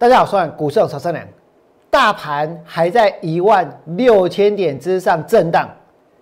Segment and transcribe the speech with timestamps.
[0.00, 1.22] 大家好，我是股市曹三良。
[1.90, 5.68] 大盘还在一万六千点之上震荡。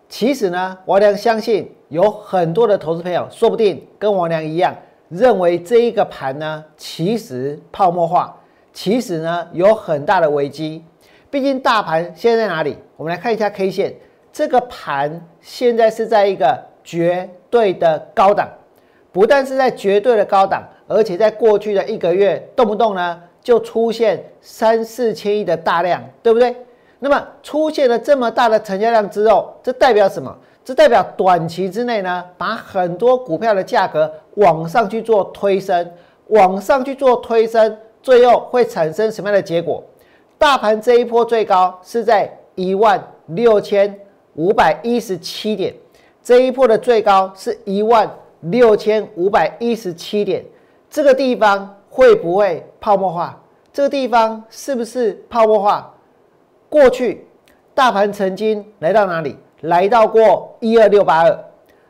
[0.09, 4.75] 其实呢，王良相信有很多的投资朋友，说不定跟王良一样，
[5.09, 8.37] 认为这一个盘呢，其实泡沫化，
[8.73, 10.85] 其实呢有很大的危机。
[11.31, 12.77] 毕竟大盘现在在哪里？
[12.97, 13.95] 我们来看一下 K 线，
[14.33, 18.49] 这个盘现在是在一个绝对的高档，
[19.13, 23.23] 不但是在绝对的高档，而且在过去的一个月，动不动呢？
[23.43, 26.55] 就出现三四千亿的大量，对不对？
[27.01, 30.37] 那么出现了这么大的成交量之后，这代表什么？
[30.65, 35.91] 这代表短期之内呢，把很多股票的价格往上去做推升，
[36.27, 39.83] 往上去做推升，最后会产生什么样的结果？
[40.37, 43.99] 大盘这一波最高是在一万六千
[44.35, 45.73] 五百一十七点，
[46.23, 48.11] 这一波的最高是一万
[48.41, 50.45] 六千五百一十七点，
[50.91, 51.77] 这个地方。
[51.99, 53.35] 会不会泡沫化？
[53.73, 55.85] 这个地方是不是泡沫化？
[56.69, 57.27] 过去
[57.75, 59.37] 大盘曾经来到哪里？
[59.63, 61.45] 来到过一二六八二，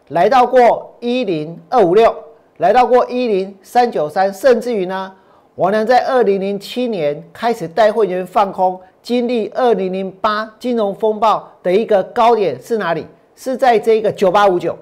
[0.08, 2.14] 来到过一零二五六，
[2.56, 5.12] 来到过一零三九三，甚至于呢，
[5.54, 13.06] 我呢在二零零七年开始带会员放空，经历二零零八金融风暴的一个高点是哪里？
[13.36, 14.74] 是在这个九八五九。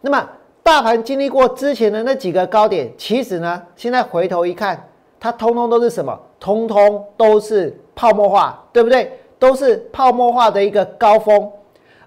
[0.00, 0.28] 那么。
[0.62, 6.18] 大盘经历过之前的那几个高点，其实呢，现在回头一看，它通通都是什么？
[6.38, 9.12] 通通都是泡沫化，对不对？
[9.38, 11.50] 都是泡沫化的一个高峰。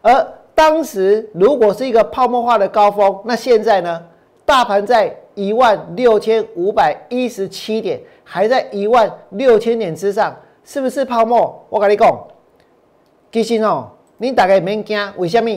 [0.01, 4.01] 而当时如果是一个泡沫化的高峰，那现在呢？
[4.45, 10.33] 大盘在一万六千五百一十七点，还在一万六千点之上，
[10.63, 11.65] 是不是泡沫？
[11.67, 12.27] 我跟你讲，
[13.31, 15.49] 其实哦，你大概免惊，为什么？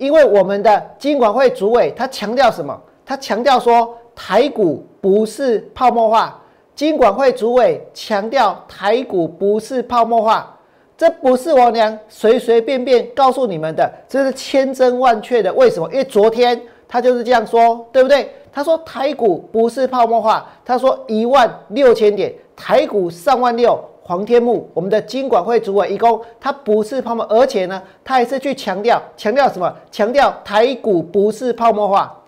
[0.00, 2.74] 因为我们的金管会主委他强调什么？
[3.04, 6.40] 他强调说台股不是泡沫化。
[6.74, 10.56] 金管会主委强调台股不是泡沫化，
[10.96, 15.52] 这不是我娘随随便便告诉你们的，这是千真万确的。
[15.52, 15.86] 为什么？
[15.90, 16.58] 因为昨天
[16.88, 18.32] 他就是这样说，对不对？
[18.50, 23.78] 他说台股不是泡沫化，他说一万六千点，台股上万六。
[24.10, 29.72] 黄天木，我们的金管会主委一公，他不是泡沫，而且呢，他还是去强调强调什么？
[29.88, 32.20] 强调台股不是泡沫化。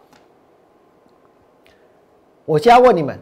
[2.45, 3.19] 我就要问你们，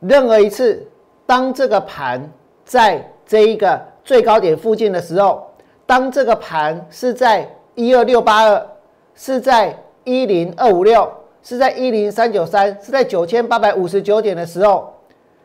[0.00, 0.86] 任何一次，
[1.24, 2.30] 当这个盘
[2.66, 5.50] 在这一个最高点附近的时候，
[5.86, 8.66] 当这个盘是在一二六八二，
[9.14, 11.10] 是在一零二五六，
[11.42, 14.93] 是在一零三九三，是在九千八百五十九点的时候。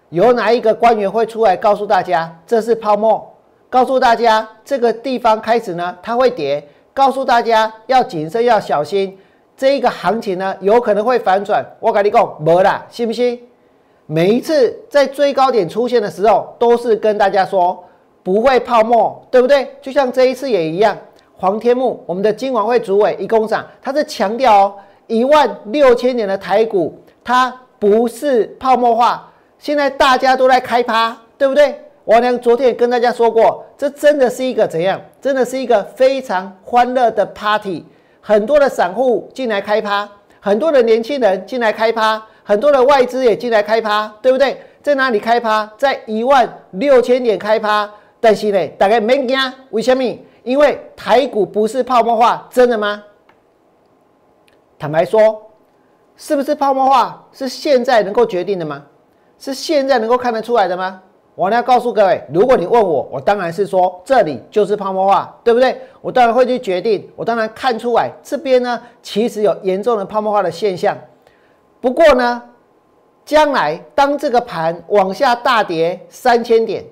[0.10, 3.32] 有哪一个官员会出来告诉大家这是泡沫？
[3.70, 6.68] 告诉大家这个地方开始呢，它会跌。
[6.92, 9.18] 告诉大家要谨慎，要小心。
[9.56, 11.64] 这一个行情呢，有可能会反转。
[11.80, 13.40] 我跟你讲，没啦，信不信？
[14.06, 17.84] 每一次在最高点出现的时候，都是跟大家说
[18.24, 19.70] 不会泡沫，对不对？
[19.82, 20.98] 就像这一次也一样。
[21.38, 24.74] 黄天木，我们的金管会主委一工长，他是强调哦，
[25.08, 29.29] 一万六千年的台股，它不是泡沫化。
[29.60, 31.80] 现在大家都在开趴，对不对？
[32.06, 35.00] 王良昨天也跟大家说过，这真的是一个怎样？
[35.22, 37.86] 真的是一个非常欢乐的 party。
[38.22, 40.10] 很多的散户进来开趴，
[40.40, 44.60] 很多的年轻人进来开趴，很多的外资也进来开趴，对不对？
[44.82, 45.72] 在哪里开趴？
[45.78, 47.90] 在一万六千点开趴。
[48.22, 49.38] 但是呢，大概没惊，
[49.70, 50.04] 为什么？
[50.44, 53.04] 因为台股不是泡沫化，真的吗？
[54.80, 55.42] 坦白说，
[56.18, 57.28] 是不是泡沫化？
[57.32, 58.84] 是现在能够决定的吗？
[59.40, 61.02] 是现在能够看得出来的吗？
[61.34, 65.80] 我呢要告诉各位，如果你问我，我当然是说这里就是泡沫化，对不对？
[66.02, 70.98] 我当然会去决定，我当然看出来这边呢，其实有严重的泡沫化的现象。
[71.80, 72.44] 不过呢，
[73.24, 76.84] 将来当这个盘往下大跌三千点，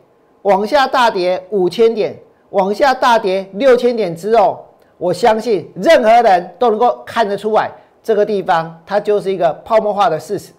[0.44, 2.18] 往下大跌五千点，
[2.52, 4.66] 往下大跌六千点之后，
[4.98, 7.70] 我相信任何人都能够看得出来，
[8.02, 10.54] 这个地方它就是一个泡沫化的事实。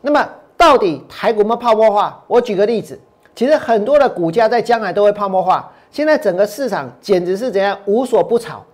[0.00, 0.28] 那么。
[0.56, 2.22] 到底台股没泡沫化？
[2.26, 2.98] 我举个例子，
[3.34, 5.72] 其实很多的股价在将来都会泡沫化。
[5.90, 8.64] 现在整个市场简直是怎样无所不炒。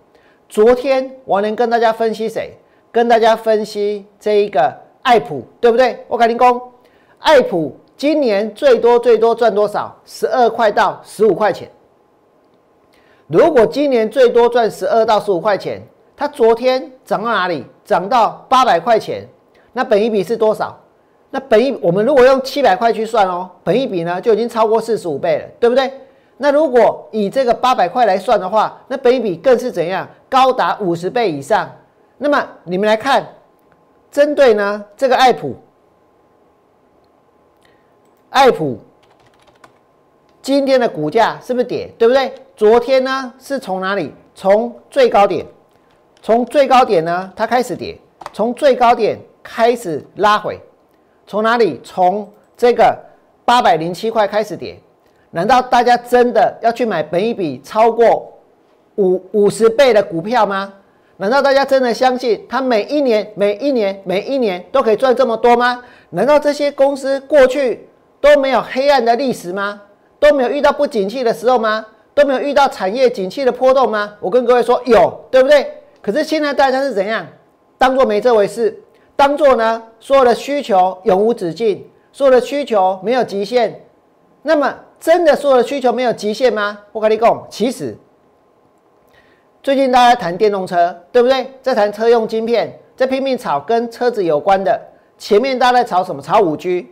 [0.49, 2.57] 昨天我能跟大家分析谁？
[2.91, 4.71] 跟大家分析这一个
[5.01, 6.05] 爱普，对不对？
[6.07, 6.61] 我赶紧讲，
[7.19, 9.95] 爱普今年最多最多赚多少？
[10.05, 11.69] 十二块到十五块钱。
[13.27, 15.81] 如果今年最多赚十二到十五块钱，
[16.15, 17.65] 它昨天涨到哪里？
[17.83, 19.27] 涨到八百块钱，
[19.71, 20.77] 那本一比是多少？
[21.35, 25.91] 那本一我们如果用七百块去算哦，本一比呢就已经超过四十五倍了，对不对？
[26.37, 30.07] 那如果以这个八百块来算的话，那本一比更是怎样？
[30.29, 31.67] 高达五十倍以上。
[32.19, 33.27] 那么你们来看，
[34.11, 35.55] 针对呢这个爱普，
[38.29, 38.77] 爱普
[40.39, 41.91] 今天的股价是不是跌？
[41.97, 42.31] 对不对？
[42.55, 44.13] 昨天呢是从哪里？
[44.35, 45.43] 从最高点，
[46.21, 47.99] 从最高点呢它开始跌，
[48.31, 50.59] 从最高点开始拉回，
[51.33, 51.81] 从哪里？
[51.83, 52.95] 从这个
[53.43, 54.77] 八百零七块开始跌。
[55.31, 58.31] 难道大家真的要去买本一比超过
[58.97, 60.71] 五五十倍的股票吗？
[61.17, 65.83] 难道大家真的相信它每一年、每一年、每一年都可以赚这么多吗？
[66.11, 67.89] 难道这些公司过去
[68.21, 69.81] 都没有黑暗的历史吗？
[70.19, 71.83] 都没有遇到不景气的时候吗？
[72.13, 74.13] 都没有遇到产业景气的波动吗？
[74.19, 75.81] 我跟各位说有，对不对？
[75.99, 77.25] 可是现在大家是怎样？
[77.79, 78.79] 当做没这回事，
[79.15, 83.81] 当做呢所有的需求永无止境，所有的需求没有极限，
[84.41, 84.73] 那么。
[85.03, 86.79] 真的所有的需求没有极限吗？
[86.93, 87.93] 我跟你讲，其实
[89.61, 91.45] 最近大家谈电动车，对不对？
[91.61, 94.79] 在谈车用晶片，在拼命炒跟车子有关的。
[95.17, 96.21] 前面大家在炒什么？
[96.21, 96.89] 炒五 G。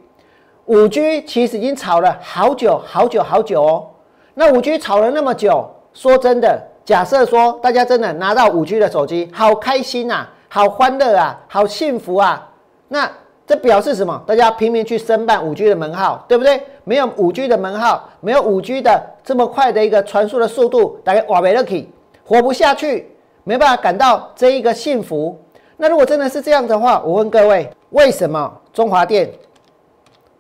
[0.66, 3.88] 五 G 其实已经炒了好久好久好久哦。
[4.34, 12.50] 那五 G 炒了那么久，说真的，假设说大家真的拿到五 G 的手机，好开心呐，好欢乐啊，好幸福啊，
[12.90, 13.10] 那。
[13.48, 14.24] 这表示什么？
[14.26, 16.62] 大家拼命去申办五 G 的门号，对不对？
[16.86, 21.76] 没有五 G 的门号，没有五 G 的这么快的一个传输的速度，大概瓦维勒克
[22.24, 23.14] 活不下去，
[23.44, 25.38] 没办法感到这一个幸福。
[25.76, 29.30] 那如果真的是这样的话，我问各位，为什么中华电、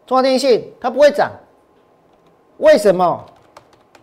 [0.07, 1.29] 中华电信它不会涨？
[2.59, 3.25] 为什么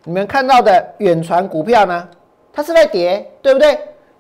[0.05, 2.06] 你们看到的远传股票呢？
[2.52, 3.78] 它是在跌，对不对？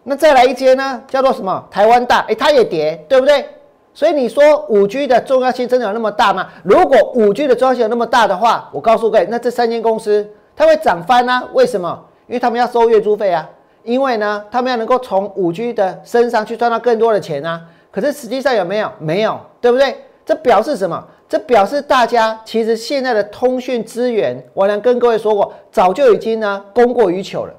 [0.08, 1.02] 那再来一间呢？
[1.06, 1.62] 叫做什么？
[1.70, 3.44] 台湾大，哎，它也跌，对不对？
[3.92, 6.48] 所以你说五 G 的重要性真的有那么大吗？
[6.62, 10.26] 如果五 G 的重要性有那么大的话，我告诉各位，那这三间公司
[10.56, 11.46] 它会涨翻啊？
[11.52, 12.02] 为什么？
[12.26, 13.46] 因为他们要收月租费啊，
[13.82, 17.60] 因为呢，他们要能够从五 G 的身上去赚到更多的钱啊。
[17.90, 18.90] 可是实际上有没有？
[18.98, 19.94] 没有，对不对？
[20.24, 21.04] 这表示什么？
[21.28, 27.52] 这表示大家其实现在的通讯资源，我能跟各位说过，早就已经呢供过于求了，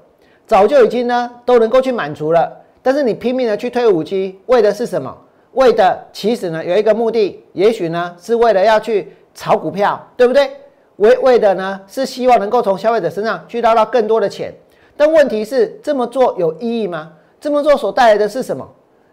[0.50, 2.52] 早就已经呢都能够去满足了。
[2.82, 5.16] 但是你拼命的去推五 G，为的是什么？
[5.52, 10.50] 为的其实呢有一个目的，也许呢是为了要去炒股票，对不对？
[10.96, 14.52] 为为的呢是希望能够从消费者身上去捞到更多的钱。
[14.98, 17.12] 但问题是这么做有意义吗？
[17.40, 18.68] 这么做所带来的是什么？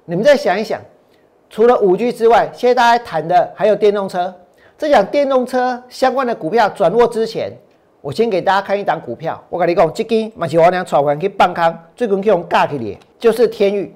[0.07, 0.81] 你们再想一想，
[1.51, 4.35] 除了五 G 之外，现在大家谈的还有电动车。
[4.79, 7.53] 在讲电动车相关的股票转弱之前，
[8.07, 9.43] 我先给大家看一档股票。
[9.51, 13.93] 我跟你讲，这根嘛是王良炒完去放空，最近去用价去的，就是天域。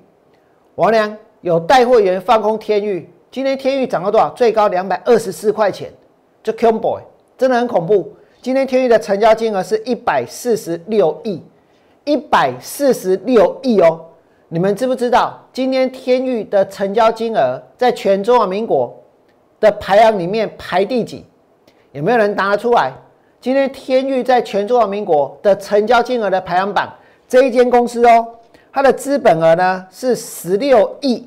[0.74, 1.16] 王良。
[1.42, 4.28] 有带货员放空天域，今天天域涨到多少？
[4.30, 5.90] 最高两百二十四块钱，
[6.42, 7.02] 就 c o m b o y
[7.38, 8.12] 真的很恐怖。
[8.42, 11.40] 今天天域的成交金额是一百四十六亿，
[12.04, 14.04] 一百四十六亿哦。
[14.48, 18.94] 你们知不知道今天天域的成交金额在全中华民国
[19.60, 21.24] 的排行里面排第几？
[21.92, 22.92] 有没有人答得出来？
[23.40, 26.92] 今天天域在全中华民国的成交金额的排行榜，
[27.26, 28.26] 这一间公司哦。
[28.70, 31.26] 它的资本额呢是十六亿，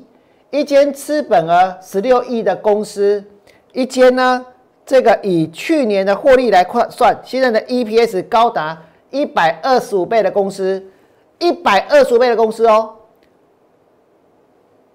[0.50, 3.22] 一间资本额十六亿的公司，
[3.72, 4.46] 一间呢
[4.86, 10.80] 这个以去年的获利来算，现在的 EPS 高达一百二十五倍的公司，
[11.40, 12.94] 一百二十五倍的公司哦，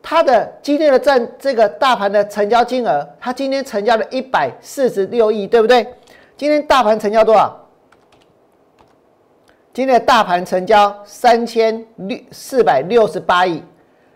[0.02, 5.86] 它的今天的占这个大盘的成交金额，它今天成交了一百四十六亿，对不对？
[6.40, 7.68] 今天大盘成交多少？
[9.74, 13.62] 今天的大盘成交三千六四百六十八亿，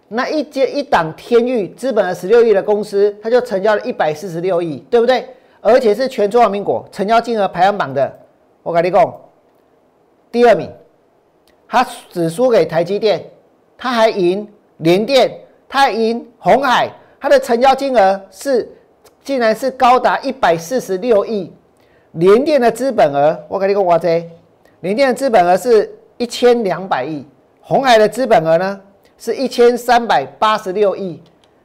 [0.07, 5.27] 那一接一档天域资本的十六亿的公司，它就成交了一百四十六亿，对不对？
[5.59, 8.09] 而且是全中华民国成交金额排行榜的，
[8.61, 9.21] 我跟你讲，
[10.31, 10.71] 第二名，
[11.67, 13.21] 它只输给台积电，
[13.77, 15.29] 它还赢联电，
[15.67, 16.89] 它还赢红海，
[17.19, 18.73] 它的成交金额是
[19.25, 21.51] 竟然是高达一百四十六亿，
[22.13, 24.23] 联电的资本额，我跟你讲，我这。
[24.81, 27.25] 联电的资本额是一千两百亿，
[27.59, 28.79] 红海的资本额呢
[29.17, 31.19] 是一千三百八十六亿，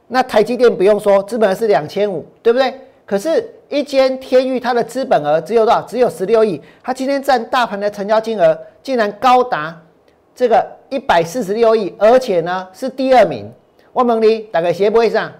[0.07, 2.73] 那台积电不用说，资本额是两千五，对不对？
[3.05, 5.81] 可是，一间天域它的资本额只有多少？
[5.83, 9.79] 只有十六亿，它今天占大盘的成交金额竟然高达
[10.33, 13.51] 这个一百四十六亿，而且呢是第二名。
[13.93, 15.31] 我问你，大概谁不会上？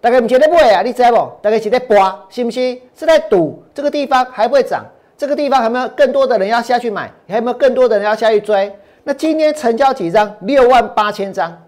[0.00, 0.82] 大概唔觉得不会啊？
[0.82, 1.16] 你知不？
[1.42, 1.96] 大概是在博，
[2.28, 2.78] 是不是？
[2.96, 4.84] 是在赌这个地方还会涨？
[5.16, 7.10] 这个地方有没有更多的人要下去买？
[7.26, 8.72] 还有没有更多的人要下去追？
[9.02, 10.36] 那今天成交几张？
[10.42, 11.64] 六万八千张。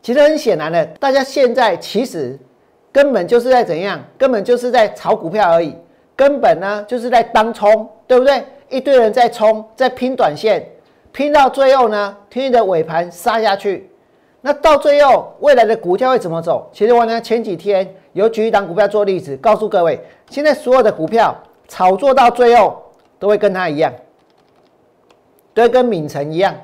[0.00, 2.38] 其实很显然的，大家现在其实
[2.92, 4.00] 根本就是在怎样？
[4.16, 5.74] 根本就是在炒股票而已。
[6.14, 8.44] 根本呢就是在当冲，对不对？
[8.68, 10.64] 一堆人在冲，在拼短线，
[11.10, 13.90] 拼到最后呢，天的尾盘杀下去。
[14.40, 16.68] 那到最后，未来的股价会怎么走？
[16.72, 21.34] 其实我呢前几天有举一档股票做例子，告诉各位，现在所有的股票。
[21.70, 22.82] 炒作到最后，
[23.18, 23.92] 都会跟它一样，
[25.52, 26.54] 都会跟敏成一样，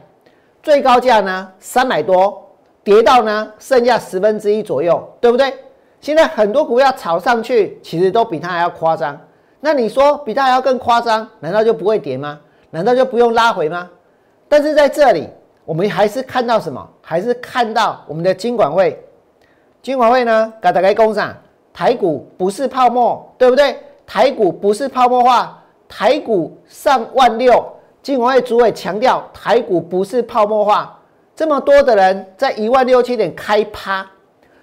[0.63, 2.43] 最高价呢三百多，
[2.83, 5.53] 跌到呢剩下十分之一左右，对不对？
[6.01, 9.21] 现在很多股票炒上去，其实都比它还要夸张。
[9.61, 12.41] 那你说比它还要更夸张，难道就不会跌吗？
[12.71, 13.91] 难道就不用拉回吗？
[14.49, 15.29] 但是在这里，
[15.65, 16.87] 我们还是看到什么？
[17.01, 19.03] 还是看到我们的金管会，
[19.83, 20.53] 金管会呢？
[20.61, 21.35] 给大家讲，
[21.73, 23.77] 台股不是泡沫，对不对？
[24.07, 27.65] 台股不是泡沫化，台股上万六。
[28.03, 30.99] 金管会主委强调，台股不是泡沫化。
[31.35, 34.07] 这么多的人在一万六千点开趴，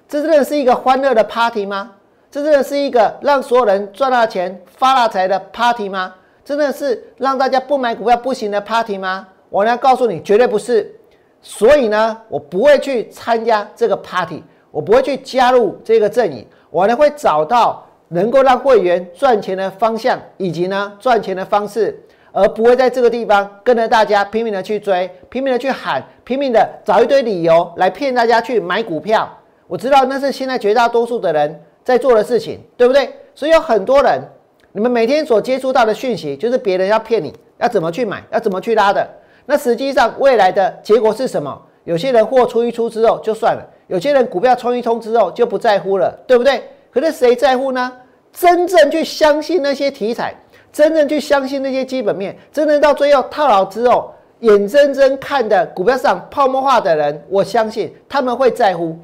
[0.08, 1.91] 这真的是一个欢乐的 party 吗？
[2.29, 6.13] 这真的是一个让所有人赚大钱、发大财的 party 吗？
[6.46, 9.27] 真的是让大家不买股票不行的 party 吗？
[9.51, 10.96] 我呢告诉你，绝对不是。
[11.41, 14.41] 所以呢，我不会去参加这个 party，
[14.72, 16.48] 我不会去加入这个阵营。
[16.70, 22.00] 我呢会找到能够让会员赚钱的方向，以及呢赚钱的方式，
[22.31, 29.29] 而不会在这个地方跟着大家拼命的去追、拼命的去喊、拼命的找一堆理由来骗大家去买股票。
[29.67, 33.10] 我知道那是现在绝大多数的人在做的事情，对不对？
[33.34, 34.22] 所以有很多人，
[34.74, 39.10] 你们每天所接触到的讯息，就是别人要骗你，要怎么去买，要怎么去拉的。
[39.45, 41.62] 那实际上未来的结果是什么？
[41.83, 46.63] 有些人货出一出之后就算了，有些人股票冲一冲之后就不在乎了，对不对？
[46.91, 47.91] 可是谁在乎呢？
[48.31, 50.33] 真正去相信那些题材，
[50.71, 58.95] 真正去相信那些基本面，真正到最后套牢之后，眼睁睁看的股票上泡沫化的人，我相信他们会在乎，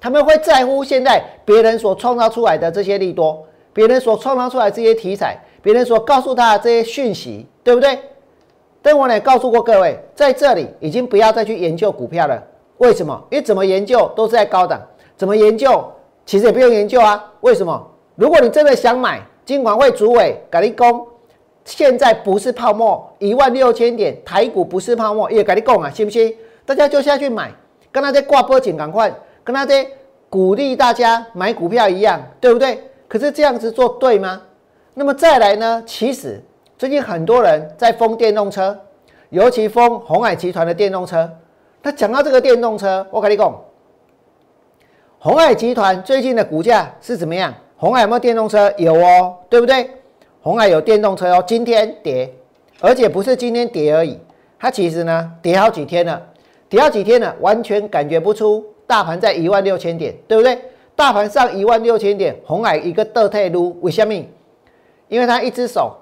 [0.00, 7.98] 他们会在乎现在别人所创造出来的这些利多，别人所创造出来这些题材，别人所告诉他的这些讯息，对不对？
[8.84, 12.38] 但我呢告诉过各位，在这里已经不要再去研究股票了。
[12.76, 13.18] 为什么？
[13.30, 14.78] 因为怎么研究都是在高档，
[15.16, 15.90] 怎么研究
[16.26, 17.32] 其实也不用研究啊。
[17.40, 17.82] 为什么？
[18.14, 21.06] 如果你真的想买，金管会主委改立功，
[21.64, 26.36] 现在不是泡沫，一万六千点台股不是泡沫，也改立功啊，信不信？
[26.66, 27.50] 大家就下去买，
[27.90, 29.10] 跟那些挂波紧，赶快
[29.42, 29.88] 跟那些
[30.28, 32.84] 鼓励大家买股票一样，对不对？
[33.08, 34.42] 可是这样子做对吗？
[34.92, 35.82] 那么再来呢？
[35.86, 36.42] 其实。
[36.76, 38.76] 最近很多人在封电动车，
[39.30, 41.30] 尤其封红海集团的电动车。
[41.82, 43.54] 那讲到这个电动车，我跟你讲，
[45.20, 47.54] 红海集团最近的股价是怎么样？
[47.76, 48.72] 红海有没有电动车？
[48.76, 49.88] 有哦，对不对？
[50.42, 52.28] 红海有电动车哦，今天跌，
[52.80, 54.18] 而且不是今天跌而已，
[54.58, 56.20] 它其实呢跌好几天了，
[56.68, 60.58] 跌好几天了，完全感觉不出大盘在一万六千点，对不对？
[60.96, 64.12] 大盘上一万六千点，红海一个倒退路，为什么？
[65.06, 65.96] 因为它一只手。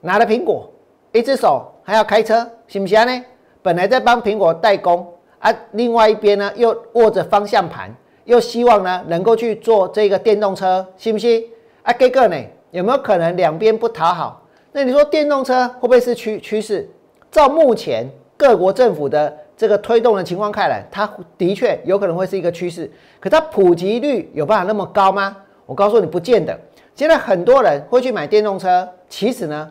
[0.00, 0.70] 拿了苹果，
[1.12, 3.24] 一只手还要开车，行不行呢？
[3.62, 5.06] 本来在帮苹果代工
[5.38, 11.44] 啊，另外一边呢又握着方向盘，又希望呢能够去做这个电动车，信不信？
[11.82, 12.36] 啊，这个呢
[12.70, 14.42] 有没有可能两边不讨好？
[14.72, 16.88] 那你说电动车会不会是趋趋势？
[17.30, 22.90] 照目前各国政府的这个推动的情况看来，它的确有可能会是一个趋势。
[23.18, 25.36] 可它普及率有办法那么高吗？
[25.66, 26.58] 我告诉你，不见得。
[26.94, 29.70] 现在很多人会去买电动车，其实呢。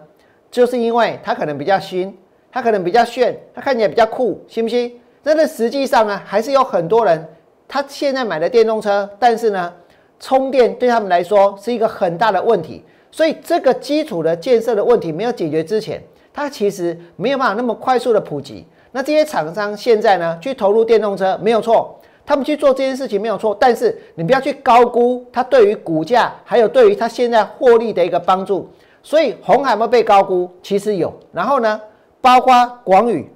[0.49, 2.17] 就是因为它可能比较新，
[2.51, 4.99] 它可能比较炫，它看起来比较酷，信不信？
[5.23, 7.27] 但是实际上呢，还是有很多人，
[7.67, 9.73] 他现在买的电动车，但是呢，
[10.19, 12.83] 充电对他们来说是一个很大的问题。
[13.11, 16.01] 所以这个基础的建设的问题没有解决之前，
[16.33, 18.65] 它其实没有办法那么快速的普及。
[18.91, 28.69] 那这些厂商现在呢，去投入电动车没有错，他们去做这件事情没有错，但是你不要去高估它对于股价，还有对于它现在获利的一个帮助。
[29.07, 30.51] 所以红海有没有被高估？
[30.61, 31.13] 其实有。
[31.31, 31.79] 然后呢，
[32.19, 33.31] 包括广宇，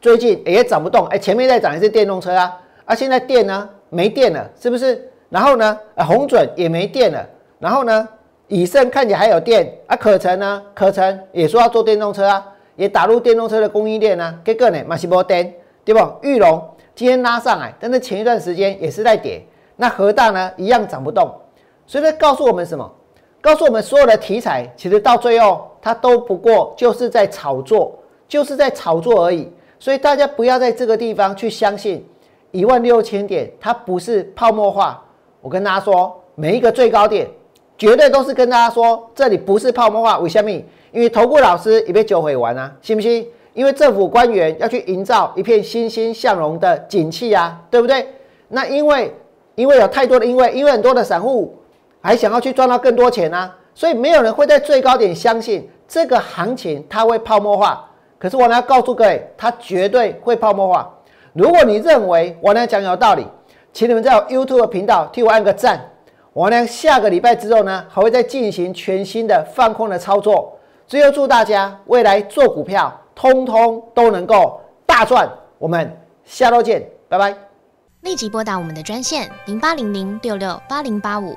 [0.00, 1.06] 最近也涨不动。
[1.08, 5.06] 哎，前面在涨的是电动车啊，啊，现在电呢没电了，是不是？
[5.28, 7.28] 然后呢，啊，红准也没电了。
[7.58, 8.08] 然后呢，
[8.46, 10.62] 以盛看起来还有电啊，可成呢？
[10.72, 12.42] 可成也说要做电动车啊，
[12.74, 14.34] 也打入电动车的供应链啊。
[14.42, 15.52] 这个呢，马西波电，
[15.84, 16.00] 对不？
[16.22, 19.46] 玉龙今天拉上来，但是前一段时间也是在跌。
[19.76, 21.30] 那核大呢，一样涨不动。
[21.86, 22.90] 所以它告诉我们什么？
[23.48, 29.50] 告诉我们，所有的题材其实到最后，它都不过就是在炒作，就是在炒作而已。
[29.78, 32.06] 所以大家不要在这个地方去相信
[32.50, 35.02] 一万六千点，它不是泡沫化。
[35.40, 37.26] 我跟大家说，每一个最高点，
[37.78, 40.18] 绝对都是跟大家说，这里不是泡沫化。
[40.18, 40.50] 为什么？
[40.92, 43.26] 因为投顾老师也被酒毁完啊，信不信？
[43.54, 48.06] 因为政府官员要去营造一片欣欣向荣的景气啊，对不对？
[48.48, 49.10] 那因为
[49.54, 51.54] 因为有太多的因为，因为很多的散户。
[52.00, 57.84] 还想要去赚到更多钱呢，所以没有人会在最高点相信这个行情它会泡沫化。
[58.18, 60.88] 可是我呢要告诉各位，它绝对会泡沫化。
[61.32, 63.26] 如果你认为我呢讲有道理，
[63.72, 65.80] 请你们在 YouTube 频道替我按个赞。
[66.32, 70.56] 我呢下个礼拜之后呢，还会再进行全新的放空的操作。
[70.86, 75.28] 最后祝大家未来做股票，通通都能够大赚。
[75.58, 77.34] 我们下周见，拜拜。
[78.02, 81.36] 立即拨打我们的专线零八零零六六八零八五